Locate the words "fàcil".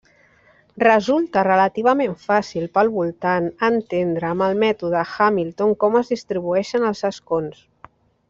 2.23-2.65